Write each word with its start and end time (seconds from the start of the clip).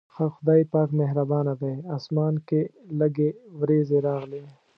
خدای 0.15 0.63
پاک 0.73 0.89
مهربانه 0.99 1.53
دی، 1.61 1.73
اسمان 1.95 2.33
کې 2.47 2.61
لږې 2.99 3.29
وريځې 3.59 3.97
راغلې. 4.07 4.43